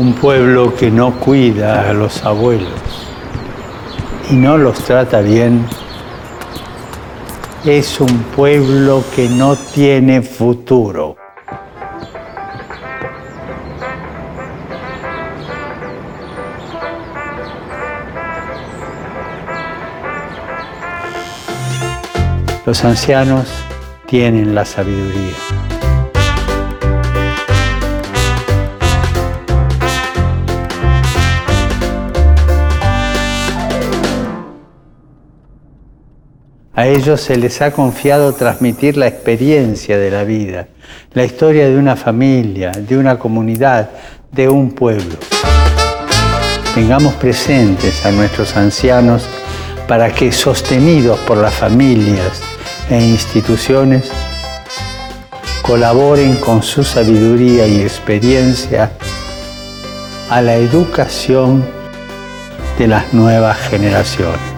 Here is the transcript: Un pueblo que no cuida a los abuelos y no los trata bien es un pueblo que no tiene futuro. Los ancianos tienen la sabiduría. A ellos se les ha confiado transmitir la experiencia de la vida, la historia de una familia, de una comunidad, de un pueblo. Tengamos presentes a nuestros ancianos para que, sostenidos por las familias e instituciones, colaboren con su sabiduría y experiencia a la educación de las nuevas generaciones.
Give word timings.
Un 0.00 0.14
pueblo 0.14 0.74
que 0.74 0.90
no 0.90 1.12
cuida 1.20 1.90
a 1.90 1.92
los 1.92 2.24
abuelos 2.24 2.72
y 4.30 4.34
no 4.34 4.56
los 4.56 4.82
trata 4.82 5.20
bien 5.20 5.66
es 7.66 8.00
un 8.00 8.22
pueblo 8.34 9.04
que 9.14 9.28
no 9.28 9.56
tiene 9.56 10.22
futuro. 10.22 11.16
Los 22.64 22.82
ancianos 22.86 23.46
tienen 24.06 24.54
la 24.54 24.64
sabiduría. 24.64 25.59
A 36.80 36.86
ellos 36.86 37.20
se 37.20 37.36
les 37.36 37.60
ha 37.60 37.72
confiado 37.72 38.32
transmitir 38.32 38.96
la 38.96 39.06
experiencia 39.06 39.98
de 39.98 40.10
la 40.10 40.24
vida, 40.24 40.66
la 41.12 41.24
historia 41.24 41.68
de 41.68 41.76
una 41.76 41.94
familia, 41.94 42.72
de 42.72 42.96
una 42.96 43.18
comunidad, 43.18 43.90
de 44.32 44.48
un 44.48 44.70
pueblo. 44.70 45.18
Tengamos 46.74 47.12
presentes 47.16 48.06
a 48.06 48.10
nuestros 48.10 48.56
ancianos 48.56 49.28
para 49.86 50.10
que, 50.14 50.32
sostenidos 50.32 51.18
por 51.18 51.36
las 51.36 51.52
familias 51.52 52.40
e 52.88 52.98
instituciones, 52.98 54.10
colaboren 55.60 56.36
con 56.36 56.62
su 56.62 56.82
sabiduría 56.82 57.66
y 57.66 57.82
experiencia 57.82 58.90
a 60.30 60.40
la 60.40 60.54
educación 60.54 61.62
de 62.78 62.86
las 62.86 63.12
nuevas 63.12 63.58
generaciones. 63.68 64.49